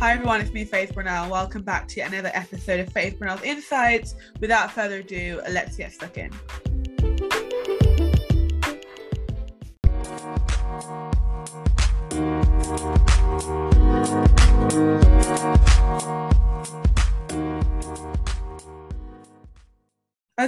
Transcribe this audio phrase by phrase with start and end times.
[0.00, 1.28] Hi everyone, it's me, Faith Brynel.
[1.28, 4.14] Welcome back to another episode of Faith Brynel's Insights.
[4.38, 6.30] Without further ado, let's get stuck in.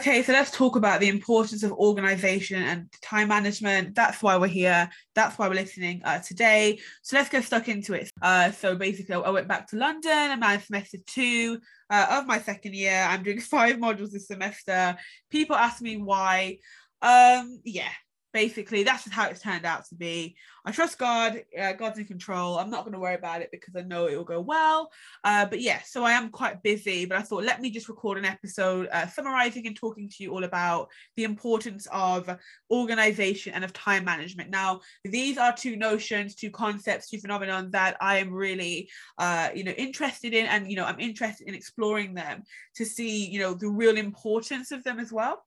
[0.01, 3.95] Okay, so let's talk about the importance of organization and time management.
[3.95, 4.89] That's why we're here.
[5.15, 6.79] That's why we're listening uh, today.
[7.03, 8.11] So let's get stuck into it.
[8.23, 10.11] Uh, so basically, I went back to London.
[10.11, 11.61] I'm at semester two
[11.91, 13.07] uh, of my second year.
[13.11, 14.97] I'm doing five modules this semester.
[15.31, 16.57] People ask me why.
[17.03, 17.93] Um, yeah,
[18.33, 20.37] basically that's just how it's turned out to be.
[20.65, 22.59] I trust god uh, god's in control.
[22.59, 24.91] I'm not going to worry about it because i know it will go well.
[25.25, 28.19] Uh, but yeah so i am quite busy but i thought let me just record
[28.19, 32.29] an episode uh, summarizing and talking to you all about the importance of
[32.71, 34.51] organization and of time management.
[34.51, 39.65] Now these are two notions two concepts two phenomena that i am really uh, you
[39.65, 42.43] know interested in and you know i'm interested in exploring them
[42.75, 45.45] to see you know the real importance of them as well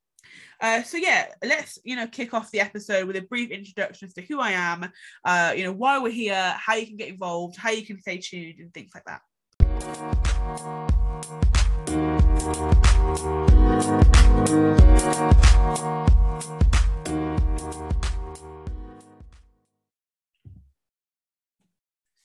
[0.61, 4.13] uh, so yeah, let's you know kick off the episode with a brief introduction as
[4.13, 4.91] to who I am,
[5.25, 8.17] uh, you know why we're here, how you can get involved, how you can stay
[8.17, 9.21] tuned, and things like that.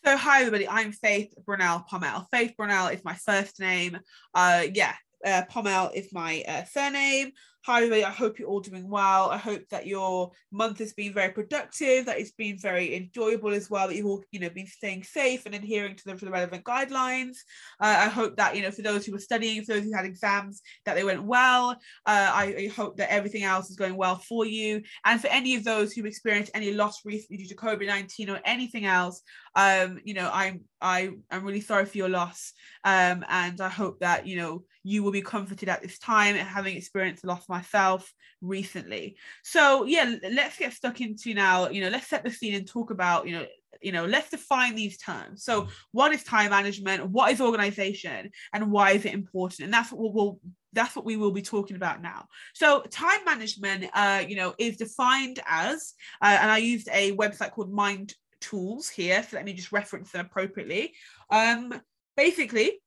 [0.08, 2.24] So hi everybody, I'm Faith Brynel Pommel.
[2.30, 3.98] Faith Brynel is my first name.
[4.34, 7.32] Uh, yeah, uh, Pommel is my uh, surname.
[7.66, 8.04] Hi, everybody.
[8.04, 9.28] I hope you're all doing well.
[9.28, 13.68] I hope that your month has been very productive, that it's been very enjoyable as
[13.68, 16.30] well, that you've all, you know, been staying safe and adhering to the, to the
[16.30, 17.36] relevant guidelines.
[17.78, 20.06] Uh, I hope that, you know, for those who were studying, for those who had
[20.06, 21.72] exams, that they went well.
[22.06, 24.82] Uh, I, I, hope that everything else is going well for you.
[25.04, 28.86] And for any of those who experienced any loss recently due to COVID-19 or anything
[28.86, 29.20] else,
[29.56, 32.52] um, you know, I'm I am really sorry for your loss.
[32.84, 36.76] Um, and I hope that, you know, you will be comforted at this time having
[36.76, 39.16] experienced loss myself recently.
[39.42, 42.90] So yeah let's get stuck into now you know let's set the scene and talk
[42.90, 43.46] about you know
[43.80, 45.44] you know let's define these terms.
[45.44, 49.60] So what is time management what is organization and why is it important?
[49.60, 50.40] And that's what we'll
[50.72, 52.26] that's what we will be talking about now.
[52.54, 57.52] So time management uh you know is defined as uh, and i used a website
[57.52, 60.94] called mind tools here so let me just reference them appropriately.
[61.30, 61.80] Um
[62.16, 62.80] basically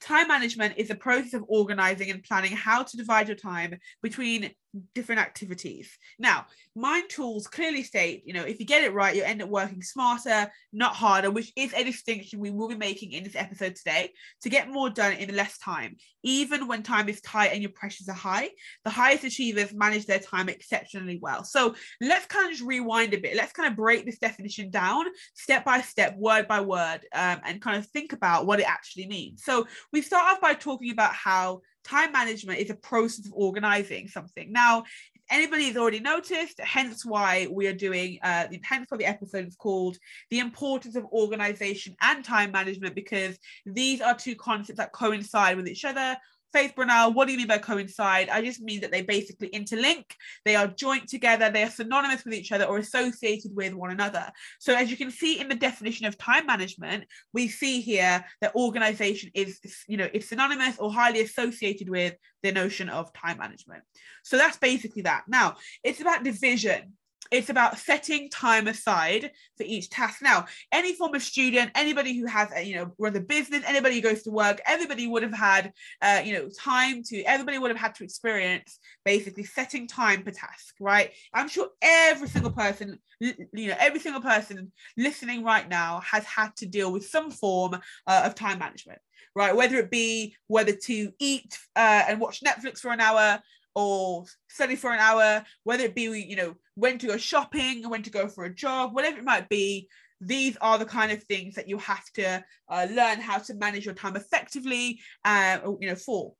[0.00, 4.50] Time management is a process of organizing and planning how to divide your time between
[4.94, 5.90] different activities.
[6.18, 9.48] Now, mind tools clearly state, you know, if you get it right, you end up
[9.48, 13.76] working smarter, not harder, which is a distinction we will be making in this episode
[13.76, 15.96] today to get more done in less time.
[16.22, 18.50] Even when time is tight and your pressures are high,
[18.84, 21.44] the highest achievers manage their time exceptionally well.
[21.44, 23.36] So let's kind of just rewind a bit.
[23.36, 27.62] Let's kind of break this definition down step by step, word by word, um, and
[27.62, 29.44] kind of think about what it actually means.
[29.44, 34.08] So we start off by talking about how time management is a process of organizing
[34.08, 34.52] something.
[34.52, 39.04] Now, if anybody has already noticed, hence why we are doing, uh, hence why the
[39.04, 39.96] episode is called
[40.30, 45.68] The Importance of Organization and Time Management, because these are two concepts that coincide with
[45.68, 46.16] each other.
[46.56, 48.30] Faith Brynel, what do you mean by coincide?
[48.30, 50.04] I just mean that they basically interlink,
[50.46, 54.32] they are joint together, they are synonymous with each other or associated with one another.
[54.58, 58.54] So, as you can see in the definition of time management, we see here that
[58.54, 63.82] organization is, you know, it's synonymous or highly associated with the notion of time management.
[64.24, 65.24] So, that's basically that.
[65.28, 66.94] Now, it's about division
[67.30, 70.22] it's about setting time aside for each task.
[70.22, 74.02] Now, any form of student, anybody who has, you know, runs a business, anybody who
[74.02, 75.72] goes to work, everybody would have had,
[76.02, 80.30] uh, you know, time to, everybody would have had to experience basically setting time per
[80.30, 81.12] task, right?
[81.32, 86.54] I'm sure every single person, you know, every single person listening right now has had
[86.56, 87.74] to deal with some form
[88.06, 88.98] uh, of time management,
[89.34, 89.54] right?
[89.54, 93.40] Whether it be whether to eat uh, and watch Netflix for an hour,
[93.76, 97.90] or study for an hour, whether it be, you know, when to go shopping, or
[97.90, 99.86] when to go for a jog, whatever it might be,
[100.20, 103.84] these are the kind of things that you have to uh, learn how to manage
[103.84, 106.32] your time effectively, uh, you know, for.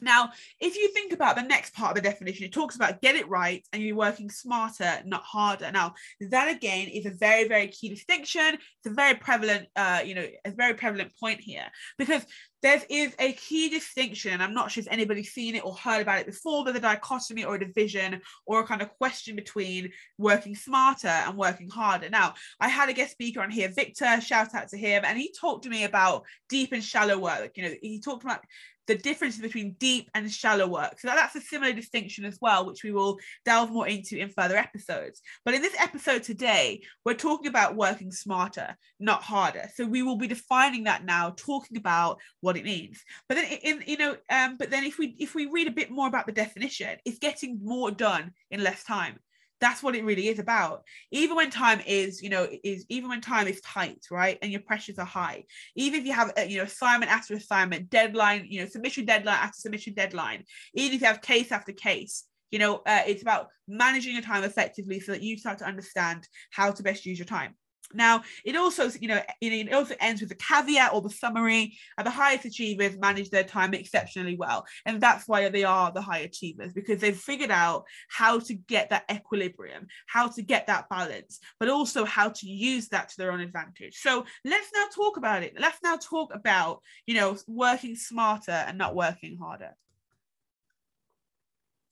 [0.00, 0.30] Now,
[0.60, 3.28] if you think about the next part of the definition, it talks about get it
[3.28, 5.70] right and you're working smarter, not harder.
[5.72, 8.54] Now, that again is a very, very key distinction.
[8.54, 11.66] It's a very prevalent, uh, you know, a very prevalent point here
[11.98, 12.24] because
[12.62, 16.02] there is a key distinction, and I'm not sure if anybody's seen it or heard
[16.02, 19.90] about it before, but the dichotomy or a division or a kind of question between
[20.18, 22.10] working smarter and working harder.
[22.10, 25.32] Now, I had a guest speaker on here, Victor, shout out to him, and he
[25.32, 27.52] talked to me about deep and shallow work.
[27.56, 28.40] You know, he talked about
[28.88, 30.98] the differences between deep and shallow work.
[30.98, 34.30] So that, that's a similar distinction as well, which we will delve more into in
[34.30, 35.20] further episodes.
[35.44, 39.68] But in this episode today, we're talking about working smarter, not harder.
[39.74, 42.18] So we will be defining that now, talking about
[42.48, 43.04] what it means.
[43.28, 45.90] But then in you know, um, but then if we if we read a bit
[45.90, 49.18] more about the definition, it's getting more done in less time.
[49.60, 50.84] That's what it really is about.
[51.10, 54.62] Even when time is you know is even when time is tight right and your
[54.62, 58.66] pressures are high even if you have you know assignment after assignment deadline you know
[58.66, 60.42] submission deadline after submission deadline
[60.72, 64.44] even if you have case after case you know uh, it's about managing your time
[64.44, 67.54] effectively so that you start to understand how to best use your time
[67.94, 71.76] now, it also, you know, it also ends with the caveat or the summary.
[71.96, 76.02] And the highest achievers manage their time exceptionally well, and that's why they are the
[76.02, 80.88] high achievers because they've figured out how to get that equilibrium, how to get that
[80.88, 83.96] balance, but also how to use that to their own advantage.
[83.96, 85.54] So let's now talk about it.
[85.58, 89.74] Let's now talk about, you know, working smarter and not working harder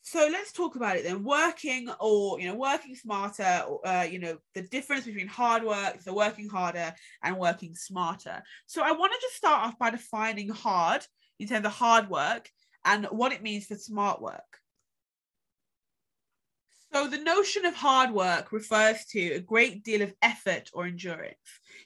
[0.06, 1.24] so let's talk about it then.
[1.24, 6.14] Working or you know working smarter uh, you know the difference between hard work so
[6.14, 6.94] working harder
[7.24, 8.40] and working smarter.
[8.66, 11.04] So i want to just start off by defining hard
[11.40, 12.48] in terms of hard work
[12.84, 14.60] and what it means for smart work.
[16.92, 21.34] So the notion of hard work refers to a great deal of effort or endurance.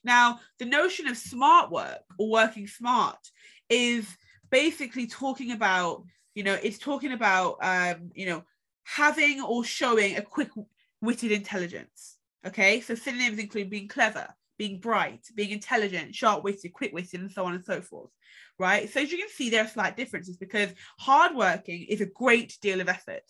[0.04, 3.30] Now the notion of smart work or working smart
[3.70, 4.06] is
[4.50, 8.44] basically talking about you know, it's talking about um, you know,
[8.84, 12.16] having or showing a quick-witted intelligence.
[12.46, 14.26] Okay, so synonyms include being clever,
[14.58, 18.10] being bright, being intelligent, sharp-witted, quick-witted, and so on and so forth.
[18.58, 18.90] Right.
[18.90, 22.82] So as you can see, there are slight differences because hardworking is a great deal
[22.82, 23.24] of effort,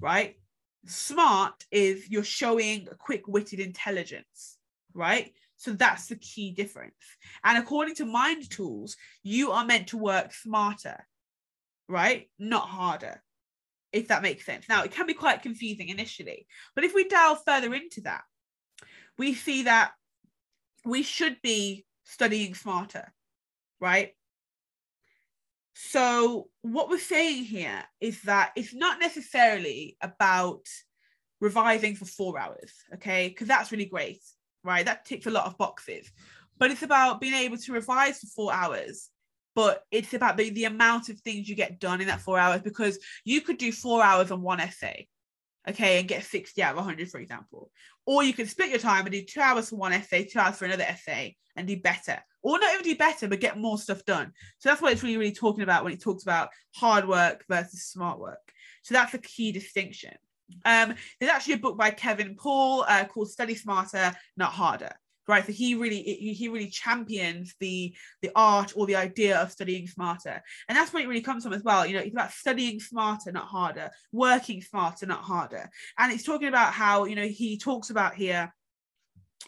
[0.00, 0.36] right?
[0.86, 4.58] Smart is you're showing a quick-witted intelligence,
[4.94, 5.32] right?
[5.56, 6.94] So that's the key difference.
[7.44, 11.06] And according to Mind Tools, you are meant to work smarter
[11.92, 12.28] right?
[12.38, 13.22] Not harder,
[13.92, 14.68] if that makes sense.
[14.68, 18.22] Now, it can be quite confusing initially, but if we delve further into that,
[19.18, 19.92] we see that
[20.84, 23.12] we should be studying smarter,
[23.78, 24.12] right?
[25.74, 30.66] So, what we're saying here is that it's not necessarily about
[31.40, 33.28] revising for four hours, okay?
[33.28, 34.22] Because that's really great,
[34.64, 34.84] right?
[34.84, 36.10] That ticks a lot of boxes.
[36.58, 39.10] But it's about being able to revise for four hours
[39.54, 42.62] but it's about the, the amount of things you get done in that four hours
[42.62, 45.06] because you could do four hours on one essay
[45.68, 47.70] okay and get 60 out of 100 for example.
[48.04, 50.56] Or you could split your time and do two hours for one essay two hours
[50.56, 52.18] for another essay and do better.
[52.42, 54.32] Or not even do better but get more stuff done.
[54.58, 57.84] So that's what it's really really talking about when it talks about hard work versus
[57.84, 58.52] smart work.
[58.82, 60.14] So that's a key distinction.
[60.64, 64.92] Um, there's actually a book by Kevin Paul uh, called Study Smarter, Not Harder
[65.28, 65.44] right?
[65.44, 70.42] So he really he really champions the the art or the idea of studying smarter.
[70.68, 71.86] And that's where it really comes from as well.
[71.86, 75.70] You know it's about studying smarter not harder working smarter not harder.
[75.98, 78.52] And it's talking about how you know he talks about here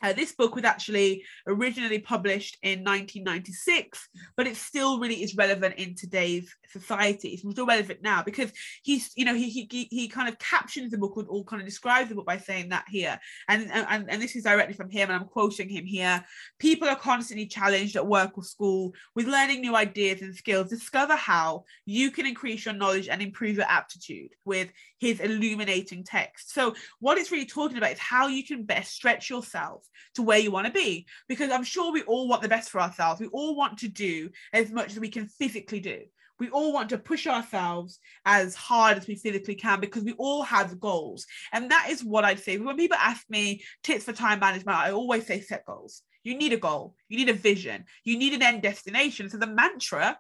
[0.03, 5.75] uh, this book was actually originally published in 1996, but it still really is relevant
[5.77, 7.29] in today's society.
[7.29, 8.53] It's still relevant now because
[8.83, 11.69] he's, you know, he he he kind of captions the book or all kind of
[11.69, 13.19] describes the book by saying that here,
[13.49, 16.25] and and and this is directly from him, and I'm quoting him here.
[16.59, 20.71] People are constantly challenged at work or school with learning new ideas and skills.
[20.71, 26.53] Discover how you can increase your knowledge and improve your aptitude with his illuminating text.
[26.53, 30.39] So what it's really talking about is how you can best stretch yourself to where
[30.39, 31.07] you want to be.
[31.29, 33.21] Because I'm sure we all want the best for ourselves.
[33.21, 36.01] We all want to do as much as we can physically do.
[36.41, 40.43] We all want to push ourselves as hard as we physically can because we all
[40.43, 41.27] have goals.
[41.53, 42.59] And that is what I'd say.
[42.59, 46.03] When people ask me tips for time management, I always say set goals.
[46.25, 49.29] You need a goal, you need a vision, you need an end destination.
[49.29, 50.19] So the mantra,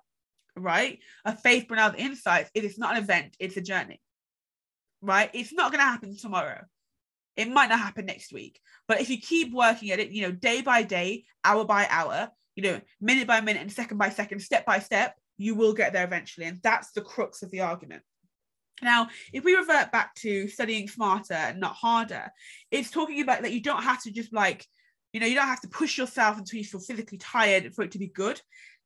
[0.55, 4.01] right, of Faith Brynel's Insights is it's not an event, it's a journey.
[5.01, 5.31] Right?
[5.33, 6.61] It's not going to happen tomorrow.
[7.37, 10.33] It might not happen next week, but if you keep working at it, you know,
[10.33, 14.41] day by day, hour by hour, you know, minute by minute and second by second,
[14.41, 16.47] step by step, you will get there eventually.
[16.47, 18.03] And that's the crux of the argument.
[18.83, 22.31] Now, if we revert back to studying smarter and not harder,
[22.71, 24.67] it's talking about that you don't have to just like,
[25.13, 27.93] you know, you don't have to push yourself until you feel physically tired for it
[27.93, 28.41] to be good.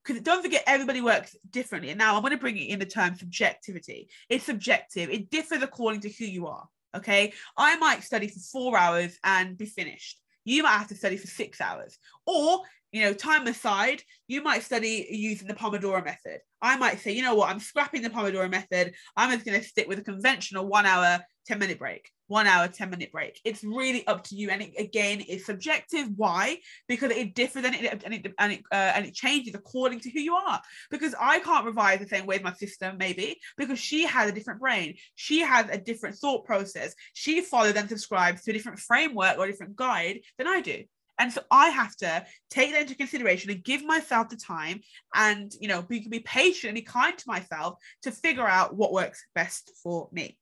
[0.04, 1.90] Because don't forget, everybody works differently.
[1.90, 4.08] And now I'm going to bring it in the term subjectivity.
[4.28, 6.66] It's subjective, it differs according to who you are.
[6.96, 7.32] Okay.
[7.56, 10.20] I might study for four hours and be finished.
[10.44, 11.98] You might have to study for six hours.
[12.26, 16.40] Or you know, time aside, you might study using the Pomodoro method.
[16.62, 18.94] I might say, you know what, I'm scrapping the Pomodoro method.
[19.16, 22.66] I'm just going to stick with a conventional one hour, 10 minute break, one hour,
[22.66, 23.40] 10 minute break.
[23.44, 24.48] It's really up to you.
[24.50, 26.08] And it, again, it's subjective.
[26.16, 26.58] Why?
[26.88, 30.10] Because it differs and it, and it, and it, uh, and it changes according to
[30.10, 30.60] who you are.
[30.90, 34.34] Because I can't revise the same way as my sister, maybe, because she has a
[34.34, 34.96] different brain.
[35.14, 36.94] She has a different thought process.
[37.12, 40.84] She follows and subscribes to a different framework or a different guide than I do.
[41.18, 44.80] And so I have to take that into consideration and give myself the time
[45.14, 48.92] and, you know, be, be patient and be kind to myself to figure out what
[48.92, 50.38] works best for me.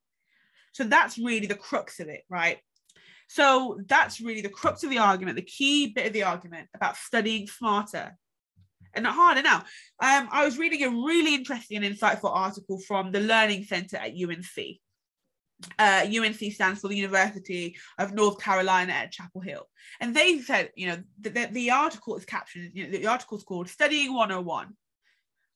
[0.73, 2.59] So that's really the crux of it, right?
[3.29, 6.97] So that's really the crux of the argument, the key bit of the argument about
[6.97, 8.17] studying smarter
[8.95, 9.43] and not harder.
[9.43, 9.59] Now,
[10.03, 14.13] um, I was reading a really interesting and insightful article from the Learning Center at
[14.13, 14.79] UNC
[15.79, 19.69] uh, UNC stands for the University of North Carolina at Chapel Hill.
[20.01, 23.39] And they said, you know, the, the, the article is captioned, you know, the article
[23.39, 24.75] is called Studying 101.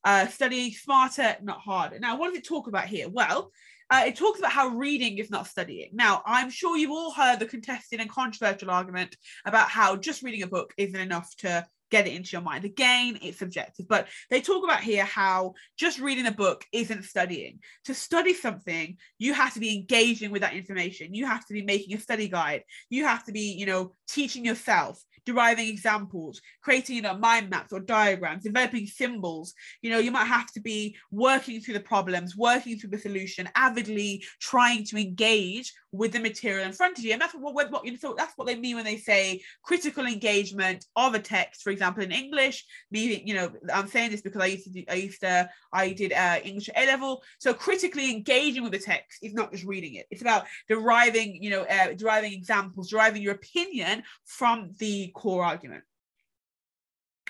[0.03, 1.99] Uh, study smarter, not harder.
[1.99, 3.07] Now, what does it talk about here?
[3.11, 3.53] Well,
[3.91, 5.91] uh, it talks about how reading is not studying.
[5.93, 10.43] Now, I'm sure you've all heard the contested and controversial argument about how just reading
[10.43, 12.65] a book isn't enough to get it into your mind.
[12.65, 17.61] Again, it's subjective, but they talk about here how just reading a book isn't studying.
[17.87, 21.15] To study something, you have to be engaging with that information.
[21.15, 22.65] You have to be making a study guide.
[22.89, 27.73] You have to be, you know, teaching yourself deriving examples, creating you know mind maps
[27.73, 29.55] or diagrams, developing symbols.
[29.83, 33.49] You know, you might have to be working through the problems, working through the solution,
[33.55, 37.13] avidly trying to engage with the material in front of you.
[37.13, 40.07] And that's what, what, what you know, that's what they mean when they say critical
[40.07, 42.65] engagement of a text, for example, in English.
[42.91, 45.93] Meaning, you know, I'm saying this because I used to do, I used to I
[45.93, 47.23] did uh, English A level.
[47.39, 50.07] So critically engaging with the text is not just reading it.
[50.11, 55.85] It's about deriving, you know, uh, deriving examples, deriving your opinion from the core argument.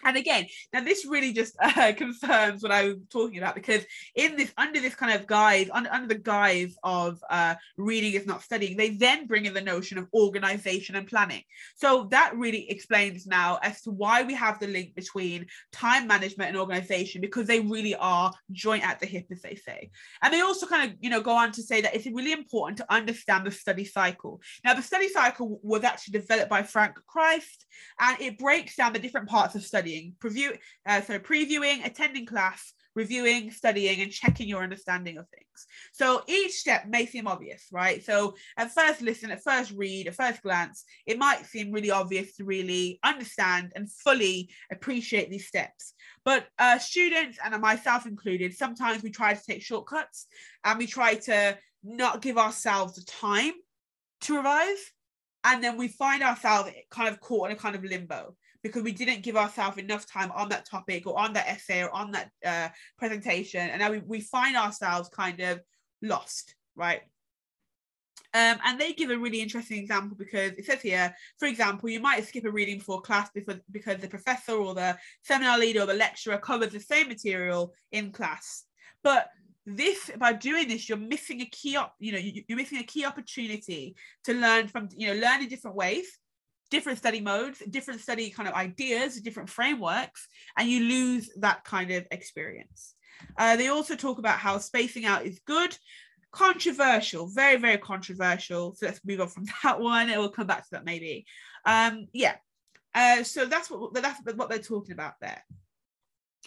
[0.05, 4.37] And again, now this really just uh, confirms what I was talking about because in
[4.37, 8.43] this, under this kind of guise, under, under the guise of uh, reading is not
[8.43, 11.43] studying, they then bring in the notion of organization and planning.
[11.77, 16.49] So that really explains now as to why we have the link between time management
[16.49, 19.91] and organization because they really are joint at the hip, as they say.
[20.23, 22.79] And they also kind of, you know, go on to say that it's really important
[22.79, 24.41] to understand the study cycle.
[24.65, 27.67] Now, the study cycle was actually developed by Frank Christ,
[27.99, 30.57] and it breaks down the different parts of study studying, preview,
[30.87, 35.67] uh, so previewing, attending class, reviewing, studying, and checking your understanding of things.
[35.93, 38.05] So each step may seem obvious, right?
[38.05, 42.37] So at first listen, at first read, at first glance, it might seem really obvious
[42.37, 45.95] to really understand and fully appreciate these steps.
[46.25, 50.27] But uh, students, and myself included, sometimes we try to take shortcuts
[50.65, 53.55] and we try to not give ourselves the time
[54.23, 54.93] to revise.
[55.43, 58.93] And then we find ourselves kind of caught in a kind of limbo because we
[58.93, 62.31] didn't give ourselves enough time on that topic or on that essay or on that
[62.45, 63.61] uh, presentation.
[63.61, 65.61] And now we, we find ourselves kind of
[66.03, 67.01] lost, right?
[68.33, 72.01] Um, and they give a really interesting example because it says here, for example, you
[72.01, 75.87] might skip a reading for class because, because the professor or the seminar leader or
[75.87, 78.65] the lecturer covers the same material in class.
[79.03, 79.29] But
[79.67, 83.05] this by doing this you're missing a key up you know you're missing a key
[83.05, 86.19] opportunity to learn from you know learn in different ways
[86.71, 91.91] different study modes, different study kind of ideas, different frameworks, and you lose that kind
[91.91, 92.95] of experience.
[93.37, 95.77] Uh, they also talk about how spacing out is good,
[96.33, 98.75] controversial, very, very controversial.
[98.75, 100.09] So let's move on from that one.
[100.09, 101.27] It will come back to that maybe.
[101.65, 102.37] Um, yeah.
[102.95, 105.43] Uh, so that's what that's what they're talking about there.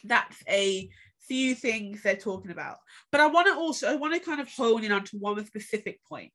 [0.03, 0.89] That's a
[1.27, 2.77] few things they're talking about.
[3.11, 6.03] But I want to also I want to kind of hone in onto one specific
[6.03, 6.33] point.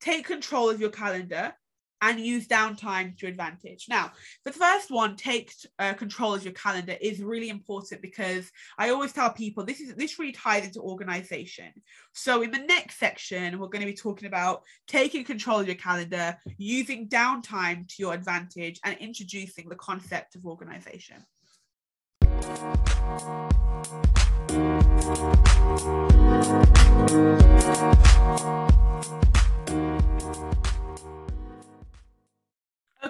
[0.00, 1.54] Take control of your calendar
[2.04, 3.86] and use downtime to your advantage.
[3.88, 4.12] Now,
[4.44, 9.12] the first one, take uh, control of your calendar, is really important because I always
[9.12, 11.72] tell people this is this really ties into organization.
[12.12, 15.76] So in the next section, we're going to be talking about taking control of your
[15.76, 21.24] calendar, using downtime to your advantage, and introducing the concept of organization.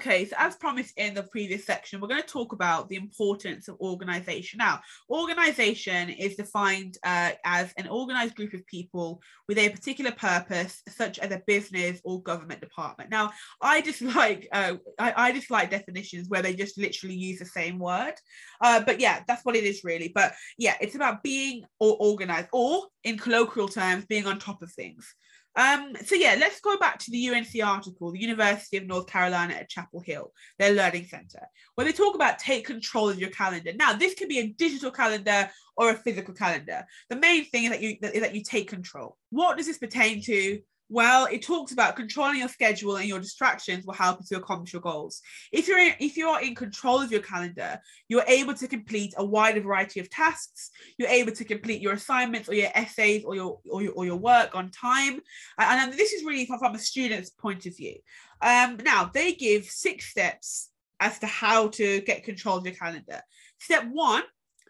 [0.06, 3.68] Okay, so as promised in the previous section, we're going to talk about the importance
[3.68, 4.58] of organization.
[4.58, 10.82] Now, organization is defined uh, as an organized group of people with a particular purpose,
[10.90, 13.08] such as a business or government department.
[13.08, 13.32] Now,
[13.62, 18.12] I dislike uh, I, I dislike definitions where they just literally use the same word,
[18.60, 20.12] uh, but yeah, that's what it is really.
[20.14, 24.70] But yeah, it's about being or organized, or in colloquial terms, being on top of
[24.70, 25.14] things.
[25.56, 29.54] Um, so yeah, let's go back to the UNC article, the University of North Carolina
[29.54, 33.72] at Chapel Hill, their learning center, where they talk about take control of your calendar.
[33.74, 36.84] Now, this could be a digital calendar or a physical calendar.
[37.08, 39.16] The main thing is that you is that you take control.
[39.30, 40.60] What does this pertain to?
[40.94, 44.72] Well, it talks about controlling your schedule and your distractions will help you to accomplish
[44.72, 45.22] your goals.
[45.50, 49.12] If you're in, if you are in control of your calendar, you're able to complete
[49.16, 50.70] a wider variety of tasks.
[50.96, 54.18] You're able to complete your assignments or your essays or your or your, or your
[54.18, 55.14] work on time.
[55.58, 57.96] And, and this is really from, from a student's point of view.
[58.40, 60.70] Um, now they give six steps
[61.00, 63.20] as to how to get control of your calendar.
[63.58, 64.22] Step one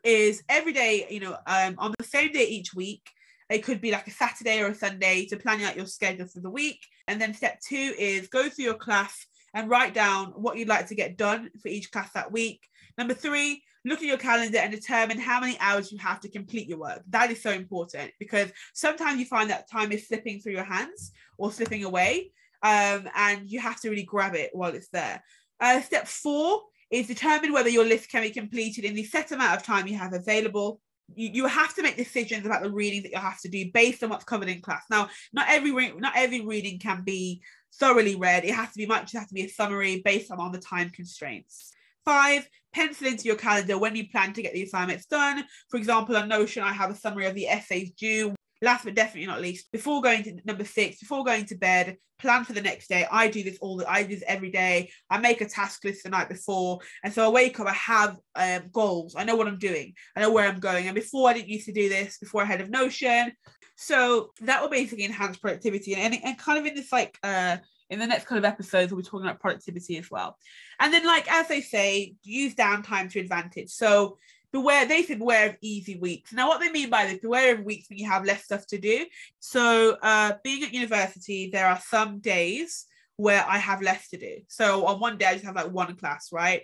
[0.02, 3.10] is every day, you know, um, on the same day each week
[3.54, 6.40] it could be like a Saturday or a Sunday to plan out your schedule for
[6.40, 6.80] the week.
[7.06, 10.88] And then step two is go through your class and write down what you'd like
[10.88, 12.66] to get done for each class that week.
[12.99, 16.68] Number three, look at your calendar and determine how many hours you have to complete
[16.68, 17.02] your work.
[17.11, 21.12] That is so important because sometimes you find that time is slipping through your hands
[21.38, 22.32] or slipping away,
[22.64, 25.23] um, and you have to really grab it while it's there.
[25.61, 29.56] Uh, step four is determine whether your list can be completed in the set amount
[29.56, 30.80] of time you have available
[31.14, 34.02] you, you have to make decisions about the reading that you have to do based
[34.02, 34.84] on what's covered in class.
[34.90, 37.42] Now, not every not every reading can be
[37.78, 38.44] thoroughly read.
[38.44, 39.14] It has to be much.
[39.14, 41.73] It has to be a summary based on, on the time constraints.
[42.04, 45.44] Five, pencil into your calendar when you plan to get the assignments done.
[45.68, 48.34] For example, on Notion, I have a summary of the essays due
[48.64, 52.44] last but definitely not least, before going to number six, before going to bed, plan
[52.44, 53.06] for the next day.
[53.11, 54.90] I do this all the I do this every day.
[55.11, 56.78] I make a task list the night before.
[57.02, 59.14] And so I wake up, I have um, goals.
[59.16, 59.94] I know what I'm doing.
[60.16, 60.87] I know where I'm going.
[60.87, 63.33] And before I didn't used to do this, before I had of Notion.
[63.76, 67.56] So that will basically enhance productivity and, and kind of in this like uh
[67.90, 70.38] in the next kind of episodes we'll be talking about productivity as well.
[70.80, 73.71] And then like as they say, use downtime to advantage.
[73.71, 74.18] So
[74.54, 76.32] beware they said beware of easy weeks.
[76.32, 78.78] Now what they mean by this beware of weeks when you have less stuff to
[78.78, 79.04] do.
[79.40, 84.37] So uh, being at university there are some days where i have less to do.
[84.46, 86.62] So on one day i just have like one class right?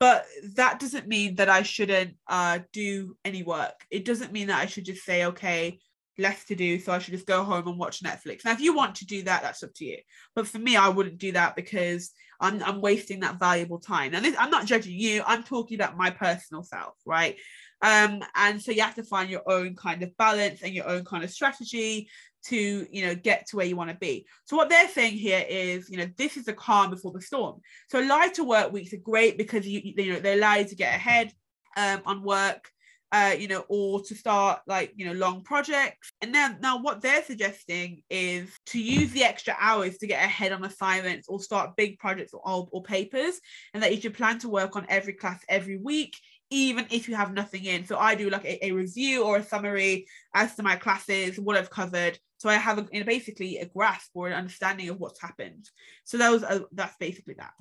[0.00, 3.84] But that doesn't mean that i shouldn't uh, do any work.
[3.90, 5.78] It doesn't mean that i should just say okay
[6.20, 8.46] less to do so i should just go home and watch netflix.
[8.46, 9.98] Now if you want to do that that's up to you.
[10.34, 14.14] But for me i wouldn't do that because I'm, I'm wasting that valuable time.
[14.14, 17.36] And I'm not judging you, I'm talking about my personal self, right?
[17.82, 21.04] Um, and so you have to find your own kind of balance and your own
[21.04, 22.08] kind of strategy
[22.44, 25.44] to you know get to where you want to be so what they're saying here
[25.48, 28.98] is you know this is the calm before the storm so lighter work weeks are
[28.98, 31.32] great because you you know they allow you to get ahead
[31.76, 32.70] um, on work
[33.12, 36.12] uh, you know, or to start like, you know, long projects.
[36.20, 40.52] And now, now what they're suggesting is to use the extra hours to get ahead
[40.52, 43.40] on assignments or start big projects or, or papers,
[43.72, 46.16] and that you should plan to work on every class every week
[46.50, 47.84] even if you have nothing in.
[47.84, 51.58] So I do like a, a, review or a summary as to my classes, what
[51.58, 52.18] I've covered.
[52.38, 55.68] So I have a, basically a grasp or an understanding of what's happened.
[56.04, 57.52] So that was uh, that's basically that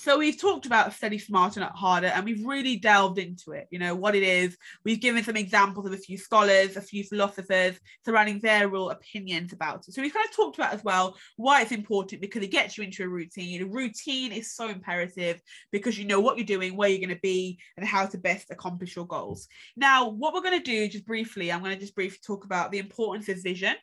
[0.00, 3.78] so we've talked about study smarter not harder and we've really delved into it you
[3.78, 4.56] know what it is.
[4.84, 9.52] We've given some examples of a few scholars a few philosophers surrounding their real opinions
[9.52, 9.94] about it.
[9.94, 12.84] So we've kind of talked about as well why it's important because it gets you
[12.84, 13.62] into a routine.
[13.62, 17.20] A routine is so imperative because you know what you're doing where you're going to
[17.22, 19.48] be and how to best accomplish your goals.
[19.76, 22.70] Now what we're going to do just briefly i'm going to just briefly talk about
[22.70, 23.74] the importance of vision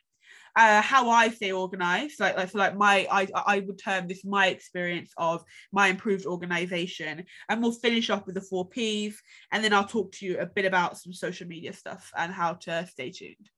[0.58, 4.24] uh, how I stay organized, like, like so like my I I would term this
[4.24, 9.62] my experience of my improved organization, and we'll finish off with the four P's, and
[9.62, 12.86] then I'll talk to you a bit about some social media stuff and how to
[12.90, 13.48] stay tuned.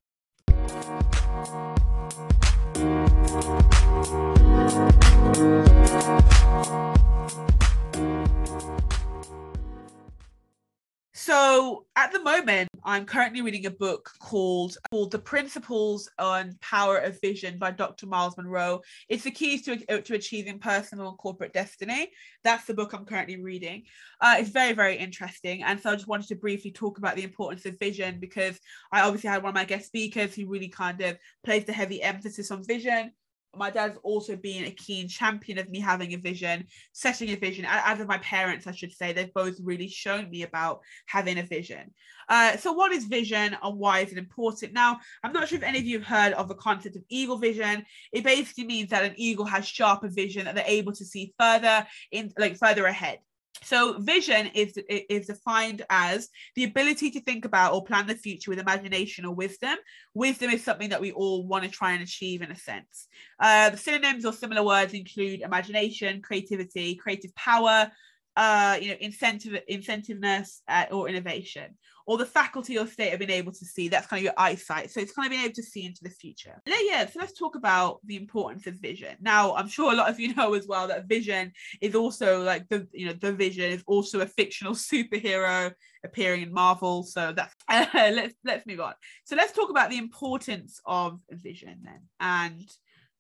[11.23, 16.97] So at the moment, I'm currently reading a book called called The Principles on Power
[16.97, 18.07] of Vision by Dr.
[18.07, 18.81] Myles Munroe.
[19.11, 22.11] It's the keys to, to achieving personal and corporate destiny.
[22.43, 23.83] That's the book I'm currently reading.
[24.19, 25.63] Uh, it's very, very interesting.
[25.63, 28.59] And so I just wanted to briefly talk about the importance of vision because
[28.91, 32.03] I obviously had one of my guest speakers who really kind of placed a heavy
[32.03, 33.13] emphasis on vision
[33.57, 37.67] my dad's also been a keen champion of me having a vision, setting a vision.
[37.69, 41.43] As of my parents, I should say, they've both really shown me about having a
[41.43, 41.93] vision.
[42.29, 44.73] Uh, so, what is vision and why is it important?
[44.73, 47.39] Now, I'm not sure if any of you have heard of the concept of eagle
[47.39, 47.85] vision.
[48.13, 51.87] It basically means that an eagle has sharper vision that they're able to see further
[52.13, 53.19] in, like further ahead.
[53.63, 58.51] So vision is is defined as the ability to think about or plan the future
[58.51, 59.77] with imagination or wisdom.
[60.15, 63.09] Wisdom is something that we all want to try and achieve in a sense.
[63.39, 67.91] Uh, the synonyms or similar words include imagination, creativity, creative power,
[68.37, 73.31] uh, you know, incentive, incentiveness uh, or innovation, or the faculty or state of being
[73.31, 73.89] able to see.
[73.89, 74.91] That's kind of your eyesight.
[74.91, 76.61] So it's kind of being able to see into the future.
[76.67, 79.17] Yeah, so let's talk about the importance of vision.
[79.21, 82.69] Now, I'm sure a lot of you know as well that vision is also like
[82.69, 85.73] the, you know, the vision is also a fictional superhero
[86.05, 87.03] appearing in Marvel.
[87.03, 88.95] So that's uh, let's let's move on.
[89.25, 92.63] So let's talk about the importance of vision then and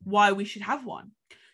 [0.05, 1.11] why we should have one.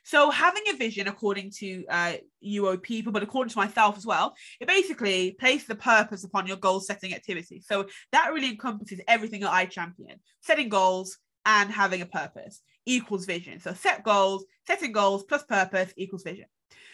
[0.07, 2.13] So having a vision, according to uh,
[2.45, 6.59] UO people, but according to myself as well, it basically places the purpose upon your
[6.59, 7.61] goal setting activity.
[7.61, 13.27] So that really encompasses everything that I champion: setting goals and having a purpose equals
[13.27, 13.59] vision.
[13.59, 16.47] So set goals, setting goals plus purpose equals vision.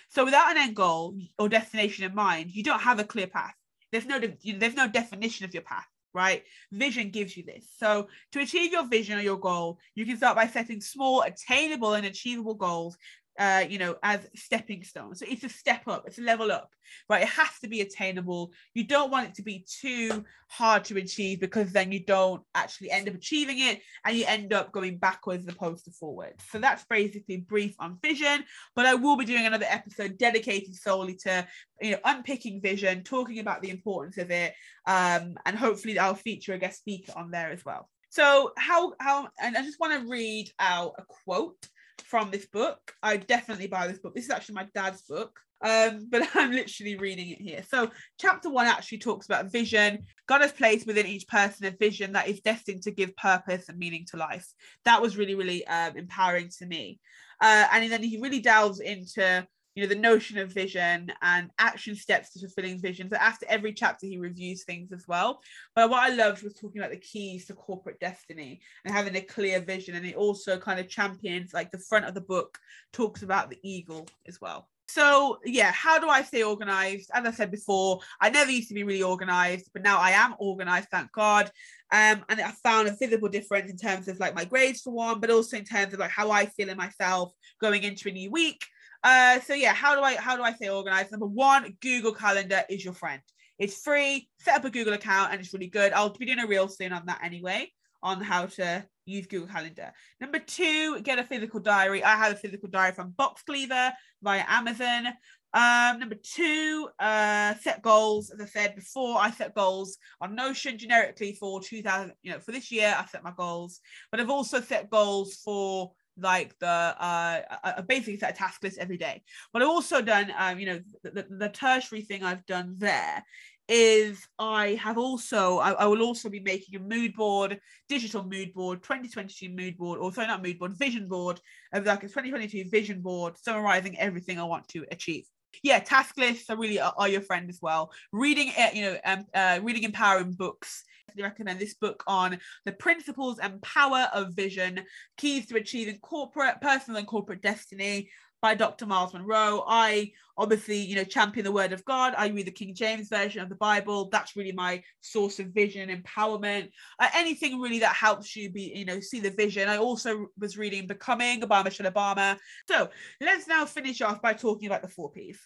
[0.08, 3.52] So without an end goal or destination in mind, you don't have a clear path.
[3.90, 4.20] There's no
[4.56, 6.42] there's no definition of your path right?
[6.70, 7.66] Vision gives you this.
[7.78, 11.94] So, to achieve your vision or your goal, you can start by setting small, attainable,
[11.94, 12.96] and achievable goals
[13.38, 15.20] uh, you know, as stepping stones.
[15.20, 16.70] So it's a step up, it's a level up,
[17.08, 17.22] right?
[17.22, 18.52] It has to be attainable.
[18.74, 22.90] You don't want it to be too hard to achieve because then you don't actually
[22.90, 26.34] end up achieving it and you end up going backwards as opposed to forward.
[26.50, 28.44] So that's basically brief on vision.
[28.76, 31.46] But I will be doing another episode dedicated solely to,
[31.80, 34.54] you know, unpicking vision, talking about the importance of it,
[34.86, 37.88] um, and hopefully I'll feature a guest speaker on there as well.
[38.10, 41.66] So how how and I just want to read out a quote
[42.04, 42.78] from this book.
[43.02, 44.14] I definitely buy this book.
[44.14, 45.38] This is actually my dad's book.
[45.62, 47.62] Um, but I'm literally reading it here.
[47.68, 50.04] So, chapter one actually talks about vision.
[50.26, 53.78] God has placed within each person a vision that is destined to give purpose and
[53.78, 54.46] meaning to life.
[54.84, 56.98] That was really, really um, empowering to me.
[57.40, 61.94] Uh, and then he really delves into you know the notion of vision and action
[61.94, 63.08] steps to fulfilling vision.
[63.08, 65.40] So after every chapter he reviews things as well.
[65.74, 69.20] But what i loved was talking about the keys to corporate destiny and having a
[69.20, 69.94] clear vision.
[69.94, 72.58] And it also kind of champions like the front of the book
[72.92, 74.68] talks about the eagle as well.
[74.88, 77.10] So yeah how do i stay organized?
[77.14, 80.34] As i said before i never used to be really organized but now i am
[80.38, 81.50] organized thank god.
[81.90, 85.20] Um, and i found a visible difference in terms of like my grades for one
[85.20, 88.30] but also in terms of like how i feel in myself going into a new
[88.30, 88.66] week
[89.04, 91.10] uh, so yeah, how do I how do I stay organized?
[91.10, 93.22] Number one, Google Calendar is your friend.
[93.58, 94.28] It's free.
[94.40, 95.92] Set up a Google account and it's really good.
[95.92, 97.70] I'll be doing a reel soon on that anyway,
[98.02, 99.92] on how to use Google Calendar.
[100.20, 102.02] Number two, get a physical diary.
[102.02, 105.08] I have a physical diary from Boxcleaver via Amazon.
[105.54, 108.30] Um, number two, uh, set goals.
[108.30, 112.52] As I said before, I set goals on Notion generically for 2000, you know, for
[112.52, 117.82] this year, I set my goals, but I've also set goals for like the uh,
[117.82, 119.22] basically set a task list every day.
[119.52, 123.24] But I've also done um, you know the, the, the tertiary thing I've done there
[123.68, 128.52] is I have also I, I, will also be making a mood board, digital mood
[128.52, 131.40] board, 2022 mood board, or sorry, not mood board, vision board
[131.72, 135.24] of like a 2022 vision board summarizing everything I want to achieve.
[135.62, 137.92] Yeah, task lists are really are, are your friend as well.
[138.12, 140.84] Reading, it, you know, um, uh, reading empowering books
[141.20, 144.82] recommend this book on the principles and power of vision,
[145.16, 148.08] keys to achieving corporate, personal, and corporate destiny
[148.42, 148.86] by Dr.
[148.86, 149.64] Myles Munroe.
[149.68, 152.14] I obviously, you know, champion the word of God.
[152.18, 154.08] I read the King James version of the Bible.
[154.10, 158.84] That's really my source of vision, empowerment, uh, anything really that helps you be, you
[158.84, 159.68] know, see the vision.
[159.68, 162.36] I also was reading Becoming by Michelle Obama.
[162.68, 165.38] So let's now finish off by talking about the four P's.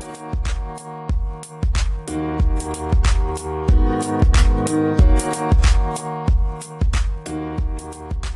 [0.00, 0.18] Thank
[8.24, 8.29] you.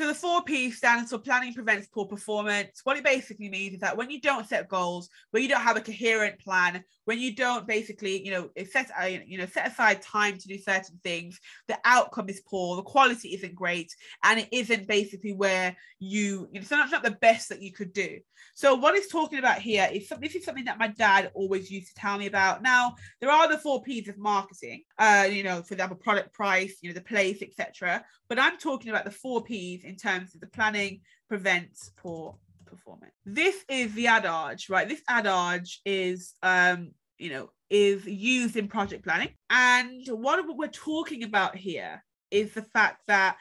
[0.00, 2.80] So the four P stands for planning prevents poor performance.
[2.84, 5.76] What it basically means is that when you don't set goals, when you don't have
[5.76, 10.00] a coherent plan, when you don't basically, you know, set uh, you know set aside
[10.00, 14.48] time to do certain things, the outcome is poor, the quality isn't great, and it
[14.52, 18.20] isn't basically where you, you know, so that's not the best that you could do.
[18.54, 21.88] So what he's talking about here is this is something that my dad always used
[21.88, 22.62] to tell me about.
[22.62, 26.78] Now there are the four P's of marketing, uh, you know, for example, product price,
[26.80, 28.02] you know, the place, etc.
[28.28, 33.12] But I'm talking about the four P's in terms of the planning prevents poor performance.
[33.26, 34.88] This is the adage, right?
[34.88, 39.30] This adage is, um, you know, is used in project planning.
[39.50, 43.36] And what we're talking about here is the fact that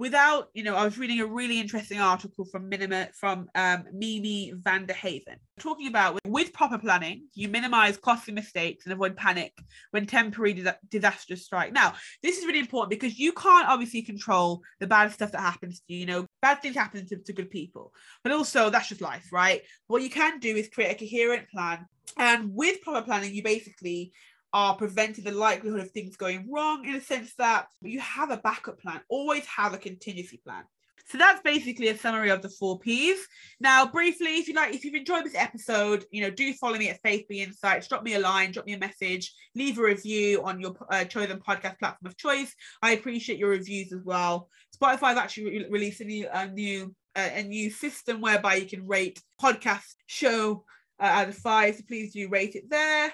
[0.00, 4.54] without, you know, I was reading a really interesting article from Minima, from um, Mimi
[4.56, 9.14] van der Haven, talking about with, with proper planning, you minimize costly mistakes and avoid
[9.14, 9.52] panic
[9.90, 11.74] when temporary dis- disasters strike.
[11.74, 15.80] Now, this is really important because you can't obviously control the bad stuff that happens
[15.80, 16.00] to you.
[16.00, 17.92] You know, bad things happen to, to good people,
[18.24, 19.60] but also that's just life, right?
[19.88, 21.84] What you can do is create a coherent plan.
[22.16, 24.12] And with proper planning, you basically
[24.52, 28.36] are preventing the likelihood of things going wrong in a sense that you have a
[28.38, 30.64] backup plan, always have a contingency plan.
[31.06, 33.26] So that's basically a summary of the four P's.
[33.58, 36.88] Now, briefly, if you like, if you've enjoyed this episode, you know, do follow me
[36.88, 37.88] at Faith Be Insights.
[37.88, 41.40] Drop me a line, drop me a message, leave a review on your uh, chosen
[41.40, 42.54] podcast platform of choice.
[42.80, 44.48] I appreciate your reviews as well.
[44.80, 48.86] Spotify's actually re- released a new, a new, uh, a new system whereby you can
[48.86, 50.64] rate podcast show
[51.00, 51.74] uh, out of five.
[51.74, 53.12] So please do rate it there.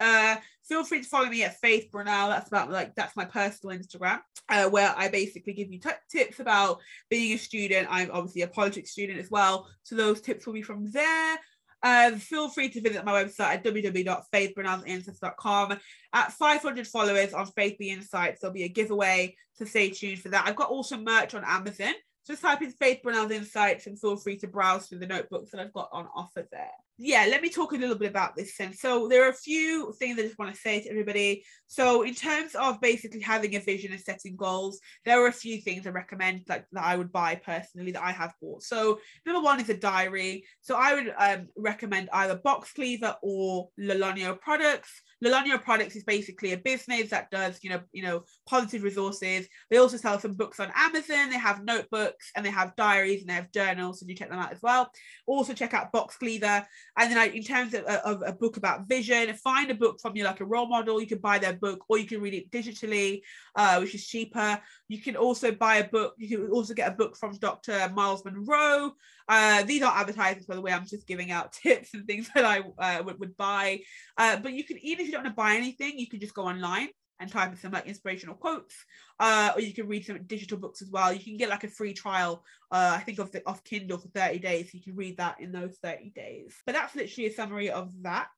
[0.00, 0.36] Uh,
[0.68, 2.28] feel free to follow me at Faith Brynel.
[2.28, 6.38] That's about like that's my personal Instagram, uh, where I basically give you t- tips
[6.40, 6.78] about
[7.10, 7.88] being a student.
[7.90, 11.38] I'm obviously a politics student as well, so those tips will be from there.
[11.82, 15.78] Uh, feel free to visit my website at www.faithbrynelsinsights.com.
[16.14, 20.30] At 500 followers on Faith Be Insights, there'll be a giveaway, so stay tuned for
[20.30, 20.46] that.
[20.46, 21.92] I've got also merch on Amazon.
[22.26, 25.60] Just type in Faith Brynel's Insights and feel free to browse through the notebooks that
[25.60, 28.72] I've got on offer there yeah, let me talk a little bit about this then.
[28.72, 31.44] So there are a few things I just want to say to everybody.
[31.66, 35.60] So in terms of basically having a vision and setting goals, there are a few
[35.60, 38.62] things I recommend like that I would buy personally that I have bought.
[38.62, 40.44] So number one is a diary.
[40.60, 45.02] So I would um, recommend either Box Cleaver or Lolonyo products.
[45.24, 49.48] Lolonyo Products is basically a business that does, you know, you know, positive resources.
[49.70, 51.30] They also sell some books on Amazon.
[51.30, 54.00] They have notebooks and they have diaries and they have journals.
[54.00, 54.90] So you check them out as well.
[55.26, 56.66] Also check out Box Cleaver.
[56.96, 60.16] And then, like, in terms of, of, a book about vision, find a book from
[60.16, 61.00] you like a role model.
[61.00, 63.22] You can buy their book, or you can read it digitally,
[63.56, 64.60] uh, which is cheaper.
[64.88, 66.14] You can also buy a book.
[66.18, 67.90] You can also get a book from Dr.
[67.94, 68.92] Myles Munroe.
[69.28, 70.72] Uh, these aren't advertisements, by the way.
[70.72, 73.80] I'm just giving out tips and things that I uh, would, would buy.
[74.16, 76.34] Uh, but you can, even if you don't want to buy anything, you can just
[76.34, 76.88] go online
[77.20, 78.74] and type in some like inspirational quotes,
[79.20, 81.12] uh, or you can read some digital books as well.
[81.12, 84.08] You can get like a free trial, uh, I think of the off Kindle for
[84.08, 84.74] 30 days.
[84.74, 86.54] you can read that in those 30 days.
[86.66, 88.28] But that's literally a summary of that.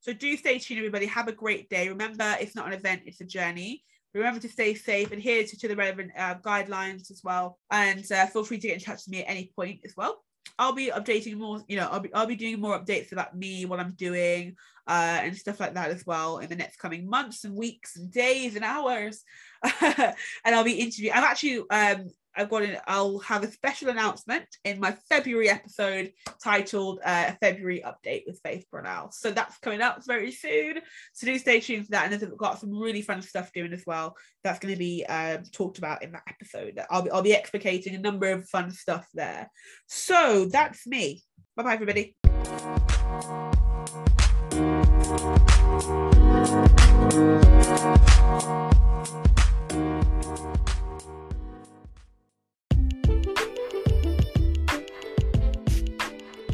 [0.00, 1.06] So do stay tuned, everybody.
[1.06, 1.88] Have a great day.
[1.88, 3.84] Remember, it's not an event, it's a journey.
[4.14, 8.26] Remember to stay safe, adhere to, to the relevant uh, guidelines as well, and uh,
[8.26, 10.24] feel free to get in touch with me at any point as well.
[10.58, 13.64] I'll be updating more, you know, I'll be I'll be doing more updates about me,
[13.64, 14.56] what I'm doing,
[14.86, 18.10] uh, and stuff like that as well in the next coming months and weeks and
[18.10, 19.24] days and hours.
[19.80, 21.14] and I'll be interviewing.
[21.14, 26.12] I'm actually um I've got an, I'll have a special announcement in my February episode
[26.42, 29.12] titled uh, February Update with Faith Brynel.
[29.12, 30.78] So that's coming up very soon.
[31.14, 32.12] So do stay tuned for that.
[32.12, 34.16] And I've got some really fun stuff doing as well.
[34.44, 36.80] That's going to be um, talked about in that episode.
[36.90, 39.50] I'll be, I'll be explicating a number of fun stuff there.
[39.88, 41.24] So that's me.
[41.56, 42.14] Bye bye, everybody.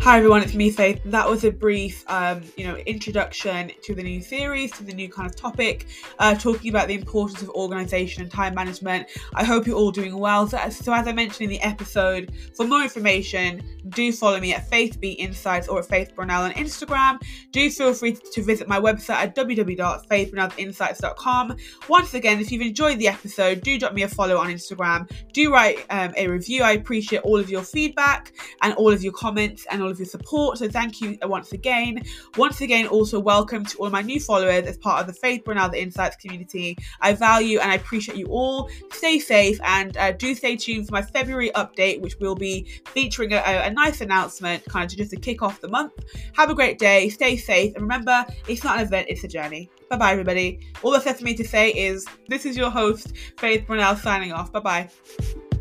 [0.05, 1.01] Hi everyone, it's me Faith.
[1.07, 5.09] That was a brief, um, you know, introduction to the new series, to the new
[5.09, 5.87] kind of topic,
[6.19, 9.09] uh, talking about the importance of organisation and time management.
[9.35, 10.47] I hope you're all doing well.
[10.47, 14.69] So, so, as I mentioned in the episode, for more information, do follow me at
[14.69, 17.19] Faith Be Insights or at Faith Brynel on Instagram.
[17.51, 21.57] Do feel free to visit my website at www.faithbrynelsinsights.com.
[21.89, 25.11] Once again, if you've enjoyed the episode, do drop me a follow on Instagram.
[25.33, 26.63] Do write um, a review.
[26.63, 30.07] I appreciate all of your feedback and all of your comments and all of your
[30.07, 30.59] support.
[30.59, 32.03] So thank you once again.
[32.37, 35.71] Once again, also welcome to all my new followers as part of the Faith Brynel
[35.71, 36.77] the Insights community.
[37.01, 38.69] I value and I appreciate you all.
[38.93, 43.33] Stay safe and uh, do stay tuned for my February update, which will be featuring
[43.33, 45.93] a, a nice announcement, kind of just to kick off the month.
[46.35, 47.09] Have a great day.
[47.09, 49.71] Stay safe, and remember, it's not an event; it's a journey.
[49.91, 50.61] Bye bye, everybody.
[50.83, 54.33] All that's left for me to say is this is your host, Faith Brynel, signing
[54.33, 54.53] off.
[54.53, 55.54] Bye bye.